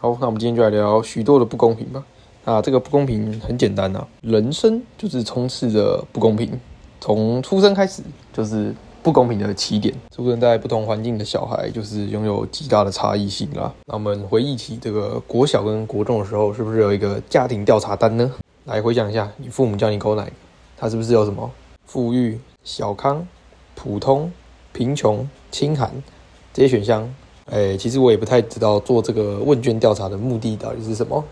[0.00, 2.04] 好，那我们今天就来聊许多的不公平吧。
[2.44, 6.48] 那，这个不公平很简单啊，人生就是充斥着不公平，
[7.00, 8.00] 从出生开始
[8.32, 8.72] 就是
[9.02, 9.92] 不公平的起点。
[10.14, 13.74] 出生在不同环境的小孩，就是拥有极大的差异性啦。
[13.86, 18.32] 那我们回忆起这个国小跟国中的时候，是不是有一个家庭调查单呢？
[18.66, 20.30] 来回想一下，你父母叫你勾哪个？
[20.76, 21.50] 他是不是有什么
[21.86, 23.26] 富裕、小康、
[23.74, 24.30] 普通、
[24.72, 25.90] 贫穷、清寒
[26.54, 27.12] 这些选项？
[27.50, 31.22] 哎，其实我也不太知道做这个问卷调查的目的到底是什么。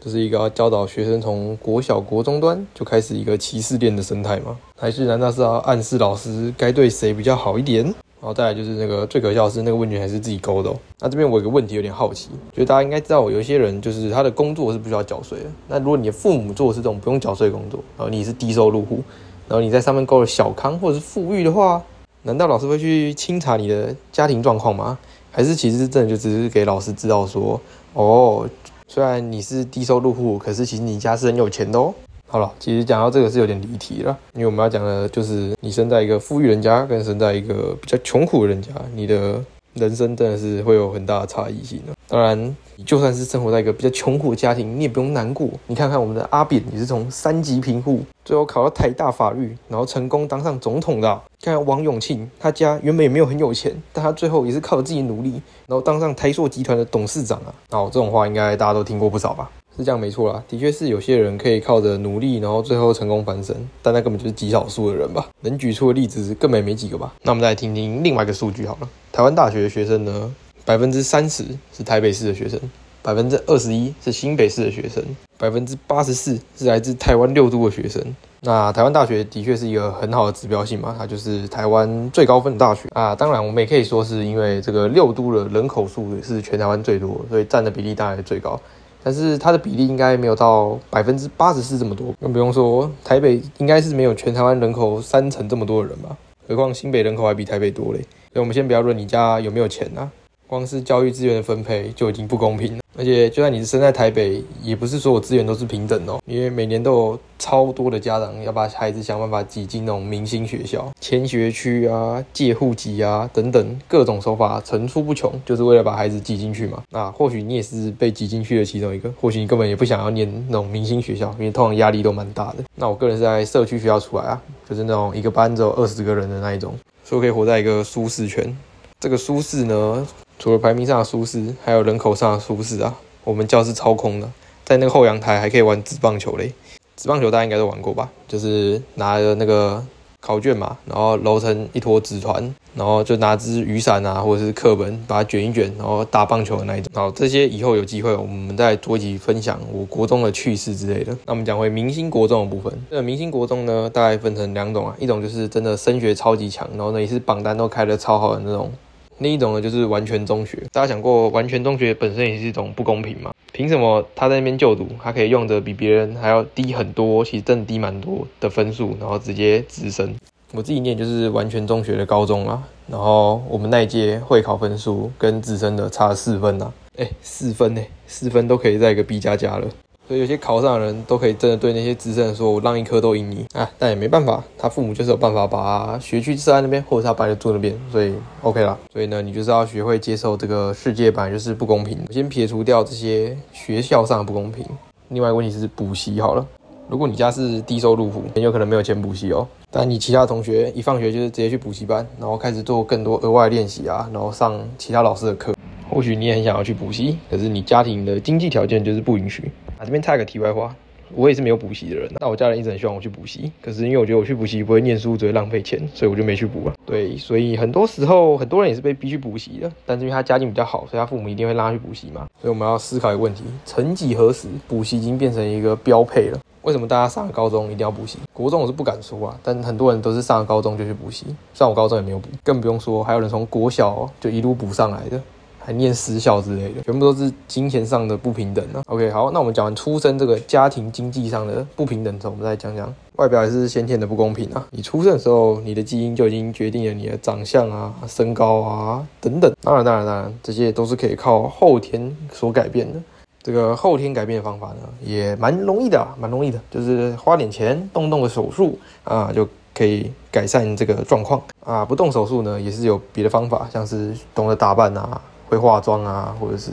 [0.00, 4.56] 这是一个要教导学生从国小、国中端就开始一个歧视链的生态吗？
[4.78, 7.82] 还是难道是要暗示老师该对谁比较好一点？
[7.84, 10.72] 然后再来就是那个最可笑的是那个问卷还是自己勾的。
[11.00, 15.46] 那这边我有个问题有点好奇，就大家应该知道，有一些人就是他的工作是不需要缴税的。
[15.68, 19.02] 那如果你的父母做的是这种不用缴税工作，然后你是低收入户，
[19.48, 21.82] 然后你在上面勾了小康或者是富裕的话，
[22.22, 24.98] 难道老师会去清查你的家庭状况吗？
[25.34, 27.60] 还是其实真的就只是给老师知道说，
[27.94, 28.48] 哦，
[28.86, 31.92] 虽然你是低收入户，可是其实你家是很有钱的哦。
[32.28, 39.42] 好了，其实讲到这个是有点离题了，因为我们要讲的就是你生在一个富裕人家，跟生在一个比较穷苦的人家，你的。
[39.74, 41.92] 人生真的是会有很大的差异性的。
[42.06, 45.48] 当然，你就算是生活在一个比较穷苦的家庭，你也不用难过。
[45.66, 51.22] 你看看我们的阿扁，也是从三级贫户，最后考到台大法律，然后成功当上总统的。
[51.42, 55.32] 看看王永庆，他家原本也没有很有钱，但他最后也是靠着自己努力，
[55.66, 57.54] 然后当上台塑集团的董事长啊。
[57.70, 59.50] 哦，这种话应该大家都听过不少吧？
[59.76, 65.28] 是这样没错啦，的确是有些人可以靠着努力，然后最后成功翻身，但那根本就是极少数的人吧？
[65.40, 67.12] 能举出的例子根本没几个吧？
[67.22, 68.88] 那我们再来听听另外一个数据好了。
[69.12, 70.32] 台湾大学的学生呢，
[70.64, 71.44] 百分之三十
[71.76, 72.58] 是台北市的学生，
[73.02, 75.04] 百分之二十一是新北市的学生，
[75.36, 78.02] 百分之八十四是来自台湾六都的学生。
[78.40, 83.14] 那台湾大学的确是一个很好的指标性嘛，它就是台湾最高分的大学啊。
[83.14, 88.58] 当然，我们也可以说是因为这个六都的人口数是全台湾最多，所以占的比例当然最高。
[89.02, 96.16] 但是它的比例应该没有到百分之八十四这么多，更不用说台北应该是没有全台湾人口三成这么多的人吧？
[96.48, 97.98] 何况新北人口还比台北多嘞。
[98.32, 100.10] 所以我们先不要论你家有没有钱啊，
[100.54, 102.80] 光是教育资源的分配就已经不公平了。
[102.96, 106.20] 而且，就算你是生在台北，也不是所有资源都是平等哦。
[106.26, 116.80] 因为每年都有超多的家长要把孩子想办法挤进那种明星学校、迁学区啊、借户籍啊等等各种手法层出不穷，就是为了把孩子挤进去嘛。
[116.90, 122.58] 那或许你也是被挤进去的其中一个，或许你根本也不想要念那种明星学校，因为通常压力都蛮大的。
[122.76, 126.72] 那我个人是在社区学校出来啊，就是那种一个班只有二十个人的那一种，
[127.02, 128.56] 所以可以活在一个舒适圈。
[129.00, 130.06] 这个舒适呢？
[130.38, 132.94] 除了排名上的舒适，还有人口上的舒适啊！
[133.22, 134.30] 我们教室超空的，
[134.64, 136.52] 在那个后阳台还可以玩纸棒球嘞。
[136.96, 138.10] 纸棒球大家应该都玩过吧？
[138.28, 139.82] 就是拿着那个
[140.20, 146.90] 考卷嘛，然后揉成一坨纸团，然后就拿支雨伞啊，或者是课本，把它卷一卷，然后打棒球的那一种。
[146.94, 151.16] 好，这些以后有机会我们再做一集分享我国中的趣事之类的。
[151.24, 152.72] 那我们讲回明星国中的部分。
[152.90, 158.70] 这明星国中呢，大概分成两种啊，一种就是真的升学超级强，然后呢也是榜单都开的超好的那种。
[159.18, 160.58] 另一种呢，就是完全中学。
[160.72, 163.32] 大家想过，完全中学本身也是一种不公平吗？
[163.52, 170.14] 凭什么他在那边就读，他可以用的比别人还要低很多，其实真的低蛮多的分数，然后直接直升？
[170.52, 179.68] 我自己念就是完全中学的高中啦，然后我们那一届会考分数跟直升的差四分呐，哎，四分呢，四分都可以在一个 B 加加了。
[180.06, 188.12] 所以有些考上的人都可以真的对那些资深说：“我让一科都赢你啊！”但也没办法，他父母就是有办法把学区设在那边，或者他摆在住那边，所以
[188.42, 188.76] OK 啦。
[188.92, 191.98] 所以呢，你就是要学会接受这个世界本来就是不公平。
[192.10, 194.62] 先撇除掉这些学校上的不公平，
[195.08, 196.46] 另外一个问题是补习好了。
[196.86, 199.48] 如果你家是低收入户，很有可能没有钱补习哦。
[199.70, 205.53] 但你其他同学一放学就是直接去补习班，然后开始做更多额外练习啊，然后上其他老师的课。
[205.94, 209.48] 或许你也很想要去补习，可是你家庭的经济条件就是不允许。
[209.78, 210.74] 啊，这边插个题外话，
[211.14, 212.10] 我也是没有补习的人。
[212.18, 216.74] 那我家人一直很希望我去补习，可是因为我觉得我去补习不会念书，只会浪费钱，所以我就没去补了。
[216.84, 219.70] 对，所以很多时候很多人也是被逼去补习的。
[219.86, 222.26] 但是因为他家境比较好，所以他父母一定会拉他去补习嘛。
[222.40, 226.40] 所以我们要思考一个问题：曾几何时，补习已经变成一个标配了。
[226.62, 228.18] 为什么大家上了高中一定要补习？
[228.32, 231.26] 国中我是不敢说啊，但很多人都是上了高中就去补习。
[231.52, 235.20] 虽然我高中也没有补，更不用说还有人从国小就一路补上来的。
[235.64, 238.82] 还念私校之类的，全部都是金钱上的不平等啊。
[238.86, 244.66] OK，好，那我们讲完出生这个家庭经济上的不平等之后，我们再讲讲外表也是先天的不公平啊。
[244.72, 249.50] 你出生的时候，你的基因就已经决定了你的长相啊、身高啊等等。
[249.62, 253.00] 当然，当然，当然，这些都是可以靠后天所改变的。
[253.42, 261.84] 这个后天改变的方法呢，也蛮容易的，蛮容易的，就是花点钱动动个手术啊，就可以改善这个状况啊。
[261.84, 265.20] 不动手术呢，也是有别的方法，像是懂得打扮啊。
[265.48, 266.70] 会化妆啊，或者是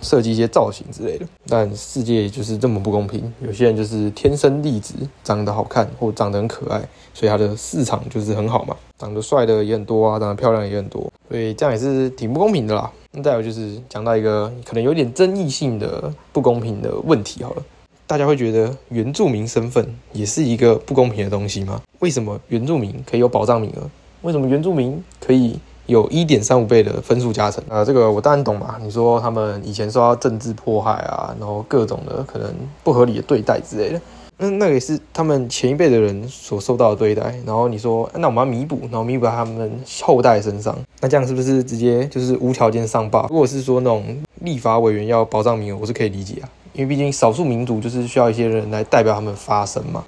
[0.00, 1.26] 设计一些造型之类的。
[1.48, 4.94] 但世界就是这么不公平，有些人就是天生丽质，
[5.24, 6.80] 长得好看或长得很可爱，
[7.14, 8.76] 所以他的市场就是很好嘛。
[8.98, 12.90] 长得帅的也很多啊，长得漂亮也很多，所以这样也是挺不公平的啦。
[13.12, 17.62] 那再有就是讲到一个可能有点争议性的不公平的问题好了。
[18.06, 21.82] 大家会觉得原住民身份也是一个不公平的东西吗？
[21.98, 23.90] 为什么原住民可以有保障名额？
[24.22, 27.62] 为什么原住民可以有一点三五倍的分数加成？
[27.68, 28.76] 啊，这个我当然懂嘛。
[28.82, 32.52] 你说他们以前受到政治迫害啊，然后各种的可能
[32.82, 34.00] 不合理的对待之类的，
[34.38, 37.34] 那那也是他们前一辈的人所受到的对待。
[37.46, 43.26] 然后你说，那我们要弥补，然后弥补在他们后代身上，那这样是不是直接就是无条件上报？
[43.30, 46.48] 如果是说那种立法委员要保障名额，我是可以理解啊。
[46.72, 50.04] 因为毕竟少数民族就是需要一些人来代表他们发声嘛。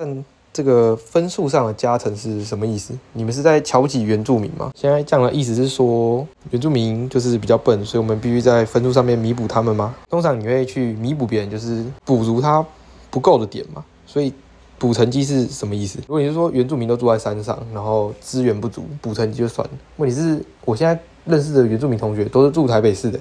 [0.58, 2.92] 这个分数上的加成是什么意思？
[3.12, 4.72] 你们是在瞧不起原住民吗？
[4.74, 9.94] 现在这样的意思是说原住民就是比较笨，所以我们必须在分数上面弥补他们吗？
[10.10, 12.66] 通常你会去弥补别人，就是补足他
[13.08, 13.84] 不够的点嘛。
[14.04, 14.32] 所以
[14.80, 16.00] 补成绩是什么意思？
[16.08, 19.74] 如果你是说原住民都住在山上，然后资源不足，补成绩就算了。
[19.98, 23.20] 问题是我现在认识的原住民同学都是住台北市的。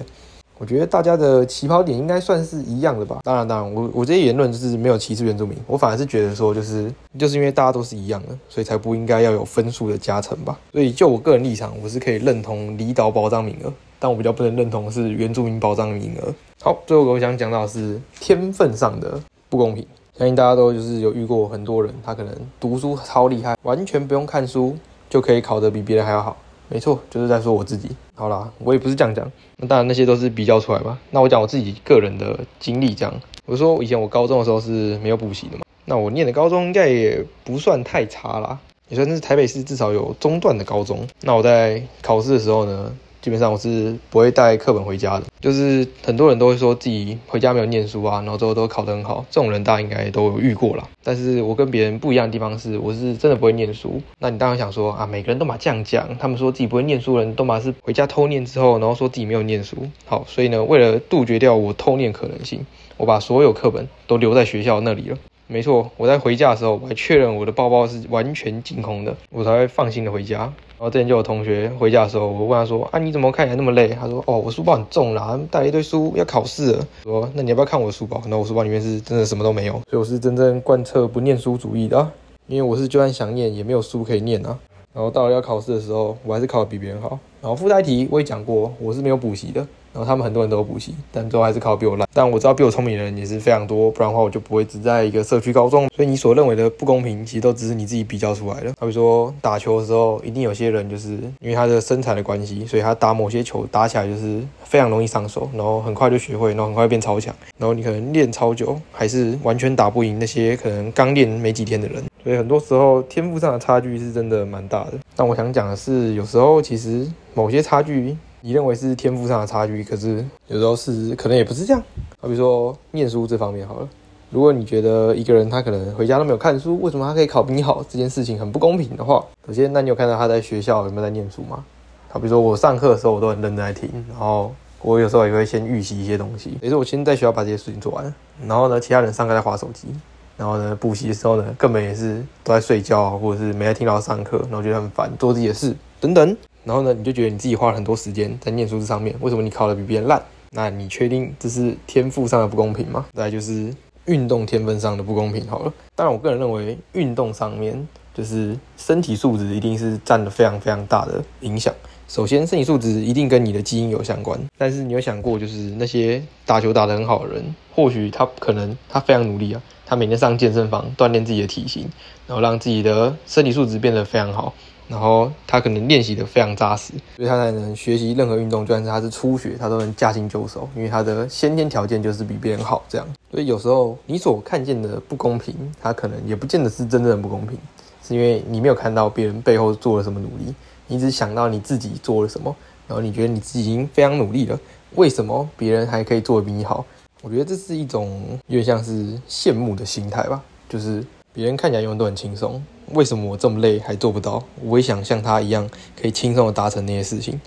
[0.58, 3.20] 我觉得大家的起跑点应该算是一样的吧。
[3.22, 10.58] 当然，当然，我我这些言论就是没有歧视原住民，我反而是觉得说，就是就是因为大家都是一样的，所以才不应该要有分数的加成吧。
[10.72, 16.34] 所以就我个人立场，我是可以认同离岛保障名额，但我比较不能认同的是原住民保障名额。
[16.60, 19.86] 好，最后我想讲到是天分上的不公平。
[20.16, 24.76] 相信大家都就是有遇过很多人，他可能读书超厉害，完全不用看书
[25.08, 26.36] 就可以考得比别人还要好。
[26.68, 27.88] 没错，就是在说我自己。
[28.14, 29.30] 好啦，我也不是这样讲。
[29.56, 30.98] 那当然那些都是比较出来吧。
[31.10, 33.14] 那我讲我自己个人的经历，这样。
[33.46, 35.64] 我说以前我高中的时候是没有补习的嘛。
[35.84, 41.06] 那我念的高中应该也不算太差啦，也算是台北市至少有中段的高中。
[41.22, 42.92] 那我在考试的时候呢？
[43.20, 50.88] 基本上我是不会带课本回家的，就是很多人都会说自己回家没有念书啊，然后最后都考得很好，这种人大家应该都有遇过了。
[51.02, 54.00] 但是我跟别人不一样的地方是，我是真的不会念书。
[54.18, 59.76] 那你当然想说啊，每个人都把这样讲，他们说自己不会念书的人都把是回家偷念之后，然后说自己没有念书。
[60.04, 62.64] 好，所以呢，为了杜绝掉我偷念可能性，
[62.96, 65.18] 我把所有课本都留在学校那里了。
[65.50, 70.40] 没错，我在回家的时候，我还确认我的包包是完全净空的，我才会放心的回家。
[70.40, 82.06] 然后之前就有同学回家的时候，我问他说：“啊，你怎么看起来那么累？”他说：“哦，我书包很重啦，带一堆书要考试了。”说：“那你要不要看我的书包？”那我书包里面是真的什么都没有，所以我是真正贯彻不念书主义的，
[82.46, 84.56] 因为我是就算想念也没有书可以念啊。
[84.92, 87.18] 然后到了要考试的时候，我还是考得比别人好。
[87.40, 89.66] 然后附带题我也讲过，我是没有补习的。
[89.98, 92.08] 然后他们很多人都有补习，但最后还是考比我烂。
[92.14, 95.88] 但我知道比我聪明的人也是非常多，不然的话我就不会只在一个社区高中。
[95.92, 98.72] 所以你所认为的不公平，其实都只是你自己比较出来的。
[98.78, 101.08] 好比说打球的时候，一定有些人就是
[101.40, 107.34] 因为他的身材的关系，所以他打某些球打起来就是非常容易上手，然后很快就学会，然后很快变超强。
[107.58, 112.00] 然后你可能练超久，还是完全打不赢那些可能刚练没几天的人。
[112.22, 114.92] 所以很多时候天赋上的差距是真的蛮大的。
[115.16, 117.04] 但我想讲的是，有时候其实
[117.34, 118.16] 某些差距。
[118.40, 121.82] 你认为是天赋上的差距，可是有时候是可能也不是这样。
[122.20, 123.88] 好比说念书这方面好了，
[124.30, 127.84] 如果你觉得一个人他可能回家都没有看书，为什么他可以考比你好？
[127.88, 131.64] 这件事情很不公平的话，首先，那你有看到他在学校有没有在念书吗？
[132.08, 138.14] 好比说我上课的时候我都很认真在听，然后我有时候也会先预习一些东西，也是我先在学校把这些事情做完，
[138.46, 139.88] 然后呢，其他人上课在划手机，
[140.36, 146.36] 然后呢，补习的时候呢，根本也是都在睡觉，或者是没在听到上课，然后觉得很烦，做自己的事等等。
[146.68, 150.22] 然后呢，你就觉得你自己花了很多时间在念书这上面，为什么你考的比别人烂？
[150.50, 153.06] 那你确定这是天赋上的不公平吗？
[153.14, 155.46] 再就是运动天分上的不公平。
[155.48, 161.74] 好了，当然我个人认为运动上面就是身体素质一定是占了非常非常大的影响。
[162.06, 171.88] 首先，身体素质一定跟你的基因有相关，但是你有想过，就是那些打球打得很好的人，或许他可能他非常努力啊，他每天上健身房锻炼自己的体型，
[172.26, 174.52] 然后让自己的身体素质变得非常好。
[174.88, 182.82] 然后他可能练习的非常扎实，所以他才能学习任何运动，就算是他是初学，他都能驾轻就熟，因为他的先天条件就是比别人好。
[182.88, 187.58] 这样，所以有时候你所看见的不公平，他可能也不见得是真正的不公平，
[188.02, 190.54] 是因为你没有看到别人背后做了什么努力，
[190.86, 192.54] 你只想到你自己做了什么，
[192.86, 194.58] 然后你觉得你自己已经非常努力了，
[194.94, 196.84] 为什么别人还可以做的比你好？
[197.20, 201.04] 我觉得这是一种有点像是羡慕的心态吧，就是
[201.38, 202.60] 别人看起来永远都很轻松。
[202.94, 204.42] 为什么我这么累还做不到？
[204.60, 207.40] 我也想像他一样，可以轻松的达成那些事情，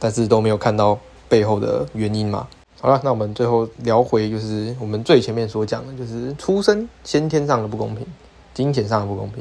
[0.00, 0.98] 但是都没有看到
[1.28, 2.48] 背后的原因嘛。
[2.80, 8.04] 好了，那我们最后聊回，就是我们最前面所讲的，就是出生先天上的不公平，
[8.52, 9.40] 金钱上的不公平。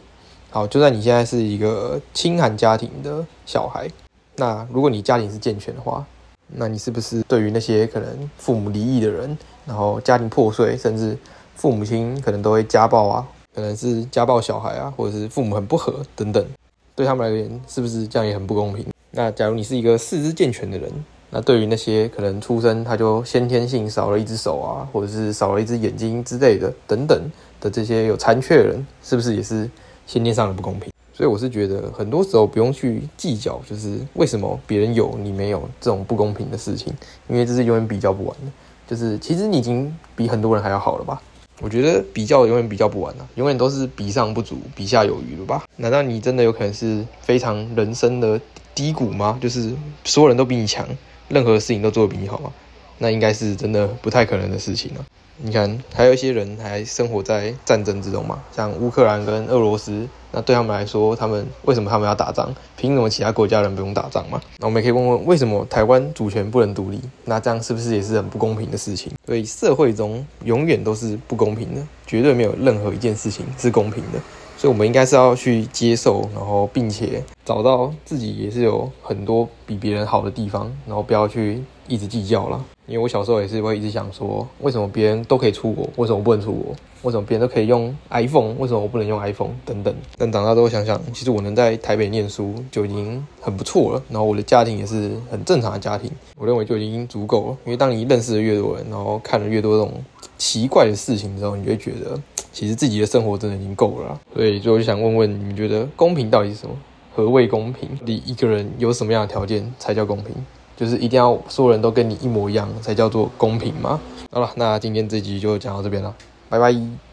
[0.52, 3.90] 好，就算你现在是一个清寒家庭的小孩，
[4.36, 6.06] 那如果你家庭是健全的话，
[6.50, 9.36] 那你是不是对于那些可能父母离异的人，
[9.66, 11.18] 然后家庭破碎，甚至
[11.56, 16.46] 父母亲可能都会家暴啊，可能是家暴小孩啊，或者是父母很不和等等，
[16.94, 18.86] 对他们而言，是不是这样也很不公平？
[19.12, 20.92] 那假如你是一个四肢健全的人，
[21.30, 27.18] 那对于那些可能出生他就先天性少了一只手啊，或者是少了一只眼睛之类的等等
[27.62, 29.70] 的这些有残缺的人，是不是也是
[30.06, 30.92] 先天上的不公平？
[31.14, 36.94] 所以我是觉得很多时候不用去计较，就是为什么别人有你没有这种不公平的事情，
[37.30, 38.52] 因为这是永远比较不完的。
[38.86, 41.22] 就是其实你已经比很多人还要好了吧？
[41.62, 45.64] 我觉得比较永远比较不完啊，永远都是比上不足，比下有余了吧？
[45.78, 48.40] 难道你真的有可能是非常人生的
[48.74, 49.38] 低谷吗？
[49.42, 50.86] 就是所有人都比你强，
[51.30, 52.52] 任何事情都做得比你好吗？
[52.98, 55.06] 那应该是真的不太可能的事情了。
[55.38, 62.54] 你看，还有一些人还生活在战争之中嘛，像乌克兰跟俄罗斯，那对他们来说，他们为什么他们要打仗？
[62.76, 64.42] 凭什么其他国家人不用打仗嘛？
[64.58, 67.00] 那我们也可以问问，为什么台湾主权不能独立？
[67.24, 69.14] 那这样是不是也是很不公平的事情？
[69.26, 74.20] 所以社会中永远都是不公平的，绝对没有任何一件事情是公平的。
[74.58, 82.64] 所以，我们应该是要去接受，然后并且找到自己也是有很多比别人好的地方，然后不要去一直计较了。
[82.88, 86.76] 因为我小时候也是会一直想说，为什么别人都可以出国，为什么不能出国？
[87.02, 89.52] 为什么别人都可以用 iPhone，为什么我不能用 iPhone？
[89.66, 89.94] 等等。
[90.18, 94.04] 但长大之后想想，其实我能在台北念书就已经很不错了。
[94.10, 97.58] 然后我的家庭也是很正常的家庭，我认为就已经足够了。
[97.66, 99.94] 因为当你认识的越多人，然后看了越多这种
[100.38, 102.20] 奇怪的事情之后，你就会觉得。
[102.52, 106.74] 其实自己的生活真的已经够了，所以最后就想问问你们觉得公平到底是什么？
[107.14, 107.90] 何谓公平？
[108.06, 110.34] 你一个人有什么样的条件才叫公平？
[110.76, 114.00] 就是一定要所有人都跟你一模一样才叫做公平吗？
[114.32, 116.14] 好了，那今天这集就讲到这边了，
[116.50, 116.76] 拜拜。